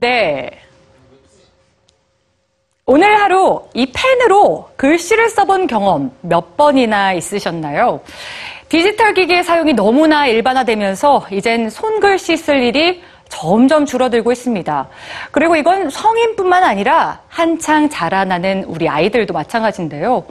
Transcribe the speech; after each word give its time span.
네. 0.00 0.50
오늘 2.86 3.20
하루 3.20 3.68
이 3.74 3.92
펜으로 3.92 4.70
글씨를 4.76 5.28
써본 5.28 5.66
경험 5.66 6.10
몇 6.22 6.56
번이나 6.56 7.12
있으셨나요? 7.12 8.00
디지털 8.70 9.12
기기의 9.12 9.44
사용이 9.44 9.74
너무나 9.74 10.26
일반화되면서 10.26 11.26
이젠 11.30 11.68
손글씨 11.68 12.38
쓸 12.38 12.62
일이 12.62 13.02
점점 13.28 13.84
줄어들고 13.84 14.32
있습니다. 14.32 14.88
그리고 15.30 15.54
이건 15.54 15.90
성인뿐만 15.90 16.64
아니라 16.64 17.20
한창 17.28 17.88
자라나는 17.90 18.64
우리 18.64 18.88
아이들도 18.88 19.34
마찬가지인데요. 19.34 20.24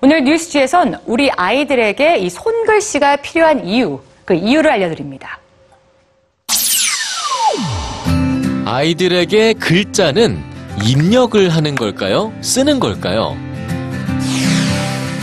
오늘 0.00 0.22
뉴스지에선 0.22 1.00
우리 1.04 1.30
아이들에게 1.32 2.18
이 2.18 2.30
손글씨가 2.30 3.16
필요한 3.16 3.66
이유, 3.66 4.00
그 4.24 4.34
이유를 4.34 4.70
알려드립니다. 4.70 5.40
아이들에게 8.66 9.52
글자는 9.52 10.42
입력을 10.84 11.48
하는 11.50 11.76
걸까요? 11.76 12.32
쓰는 12.40 12.80
걸까요? 12.80 13.36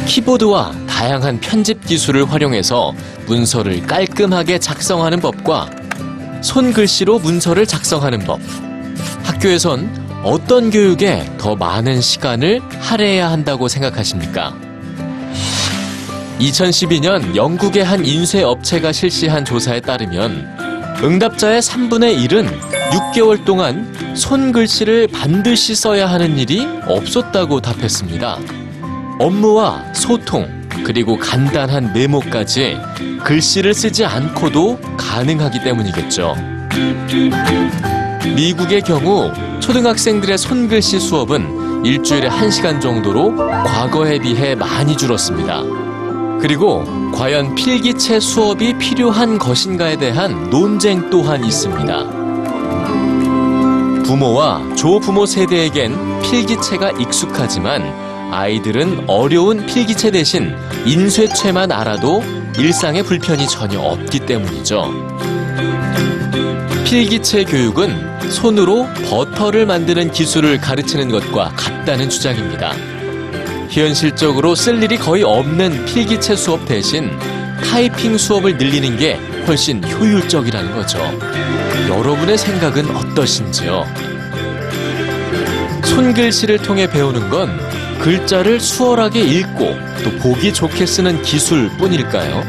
키보드와 0.05 0.71
다양한 0.87 1.41
편집 1.41 1.85
기술을 1.85 2.31
활용해서 2.31 2.93
문서를 3.27 3.85
깔끔하게 3.85 4.59
작성하는 4.59 5.19
법과 5.19 5.69
손글씨로 6.41 7.19
문서를 7.19 7.65
작성하는 7.65 8.19
법. 8.19 8.39
학교에선 9.23 10.21
어떤 10.23 10.71
교육에 10.71 11.29
더 11.37 11.53
많은 11.53 11.99
시간을 11.99 12.61
할애해야 12.79 13.29
한다고 13.29 13.67
생각하십니까? 13.67 14.55
2012년 16.39 17.35
영국의 17.35 17.83
한 17.83 18.05
인쇄 18.05 18.41
업체가 18.41 18.93
실시한 18.93 19.43
조사에 19.43 19.81
따르면 19.81 20.47
응답자의 21.03 21.61
3분의 21.61 22.25
1은 22.25 22.82
6개월 22.93 23.43
동안 23.43 23.91
손글씨를 24.15 25.07
반드시 25.07 25.73
써야 25.73 26.07
하는 26.07 26.37
일이 26.37 26.67
없었다고 26.85 27.59
답했습니다. 27.59 28.37
업무와 29.19 29.93
소통, 29.93 30.47
그리고 30.85 31.17
간단한 31.17 31.93
메모까지 31.93 32.77
글씨를 33.23 33.73
쓰지 33.73 34.05
않고도 34.05 34.79
가능하기 34.97 35.63
때문이겠죠. 35.63 36.35
미국의 38.35 38.81
경우 38.81 39.31
초등학생들의 39.59 40.37
손글씨 40.37 40.99
수업은 40.99 41.85
일주일에 41.85 42.29
1시간 42.29 42.79
정도로 42.79 43.35
과거에 43.35 44.19
비해 44.19 44.53
많이 44.53 44.95
줄었습니다. 44.95 45.63
그리고 46.39 46.83
과연 47.11 47.55
필기체 47.55 48.19
수업이 48.19 48.77
필요한 48.77 49.39
것인가에 49.39 49.97
대한 49.97 50.49
논쟁 50.49 51.09
또한 51.09 51.43
있습니다. 51.43 52.22
부모와 54.13 54.75
조부모 54.75 55.25
세대에겐 55.25 56.21
필기체가 56.21 56.91
익숙하지만 56.99 57.81
아이들은 58.31 59.05
어려운 59.07 59.65
필기체 59.65 60.11
대신 60.11 60.55
인쇄체만 60.85 61.71
알아도 61.71 62.23
일상의 62.59 63.01
불편이 63.01 63.47
전혀 63.47 63.79
없기 63.79 64.19
때문이죠. 64.19 64.93
필기체 66.85 67.45
교육은 67.45 68.29
손으로 68.29 68.85
버터를 69.09 69.65
만드는 69.65 70.11
기술을 70.11 70.61
가르치는 70.61 71.09
것과 71.09 71.49
같다는 71.55 72.07
주장입니다. 72.07 72.71
현실적으로 73.71 74.53
쓸 74.53 74.83
일이 74.83 74.95
거의 74.97 75.23
없는 75.23 75.85
필기체 75.85 76.35
수업 76.35 76.67
대신 76.67 77.09
타이핑 77.63 78.19
수업을 78.19 78.57
늘리는 78.57 78.95
게 78.95 79.15
훨씬 79.47 79.83
효율적이라는 79.83 80.71
거죠. 80.75 80.99
여러분의 81.97 82.37
생각은 82.37 82.95
어떠신지요? 82.95 83.85
손글씨를 85.85 86.57
통해 86.59 86.89
배우는 86.89 87.29
건 87.29 87.49
글자를 87.99 88.59
수월하게 88.59 89.21
읽고 89.21 89.75
또 90.03 90.11
보기 90.21 90.53
좋게 90.53 90.85
쓰는 90.85 91.21
기술 91.21 91.69
뿐일까요? 91.77 92.41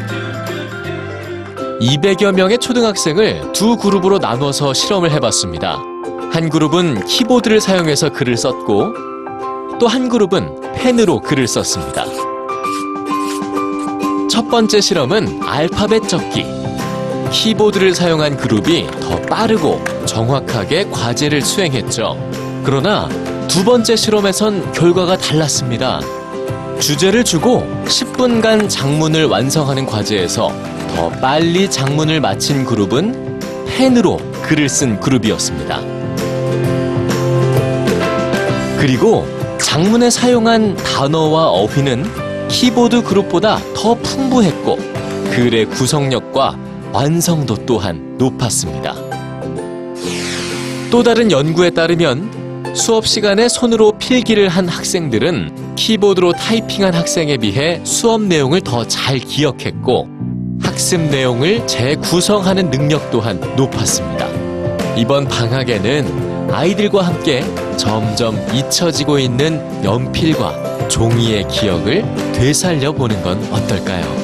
200여 1.81 2.33
명의 2.35 2.59
초등학생을 2.59 3.53
두 3.53 3.77
그룹으로 3.77 4.19
나눠서 4.19 4.73
실험을 4.73 5.11
해봤습니다. 5.13 5.79
한 6.33 6.49
그룹은 6.49 7.05
키보드를 7.07 7.61
사용해서 7.61 8.11
글을 8.11 8.37
썼고 8.37 8.95
또 9.79 9.87
한 9.87 10.09
그룹은 10.09 10.73
펜으로 10.75 11.21
글을 11.21 11.47
썼습니다. 11.47 12.07
첫 14.31 14.49
번째 14.49 14.81
실험은 14.81 15.43
알파벳 15.43 16.09
적기. 16.09 16.64
키보드를 17.35 17.95
사용한 17.97 18.37
그룹이 18.37 18.87
더 19.01 19.21
빠르고 19.23 19.83
정확하게 20.07 20.89
과제를 20.91 21.43
수행했죠. 21.43 22.17
그러나 22.65 23.09
두 23.49 23.65
번째 23.65 23.97
실험에선 23.97 24.73
결과가 24.73 25.19
달랐습니다. 25.19 26.01
주제를 26.79 27.25
주고 27.25 27.67
10분간 27.87 28.71
장문을 28.71 29.27
완성하는 29.27 29.85
과제에서 29.85 30.53
더 30.95 31.09
빨리 31.21 31.69
장문을 31.69 32.21
마친 32.21 32.65
그룹은 32.65 33.41
펜으로 33.67 34.19
글을 34.43 34.69
쓴 34.69 35.01
그룹이었습니다. 35.01 35.81
그리고 38.79 39.27
장문에 39.59 40.09
사용한 40.09 40.77
단어와 40.77 41.49
어휘는 41.49 42.49
키보드 42.49 43.03
그룹보다 43.03 43.59
더 43.75 43.95
풍부했고 43.97 44.77
글의 45.33 45.67
구성력과 45.67 46.64
완성도 46.95 47.57
또한 47.67 48.17
높았습니다. 48.19 48.95
또 50.93 51.03
다른 51.03 51.29
연구에 51.33 51.71
따르면 51.71 52.73
수업 52.73 53.09
시간에 53.09 53.49
손으로 53.49 53.99
필기를 53.99 54.49
한 54.49 54.69
학생들은 54.69 55.75
키보드로 55.75 56.35
타이핑한 56.35 56.95
학생에 56.95 57.37
비해 57.39 57.81
수업 57.83 58.23
내용을 58.23 58.61
더 58.61 58.85
잘 58.87 59.19
기억했고 59.19 60.09
학습 60.63 61.01
내용을 61.01 61.67
재구성하는 61.67 62.71
능력 62.71 63.11
또한 63.11 63.41
높았습니다. 63.57 64.29
이번 64.97 65.27
방학에는 65.27 66.53
아이들과 66.53 67.03
함께 67.03 67.43
점점 67.77 68.37
잊혀지고 68.55 69.19
있는 69.19 69.61
연필과 69.85 70.87
종이의 70.87 71.49
기억을 71.49 72.05
되살려 72.33 72.93
보는 72.93 73.21
건 73.25 73.43
어떨까요? 73.51 74.24